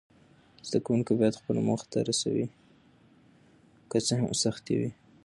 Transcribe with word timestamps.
زده 0.67 0.79
کوونکي 0.85 1.13
باید 1.19 1.39
خپلو 1.39 1.59
موخو 1.67 1.87
ته 1.93 1.99
رسوي، 2.09 2.45
که 3.89 3.97
څه 4.05 4.13
هم 4.19 4.27
سختۍ 4.43 4.75
وي. 4.79 4.91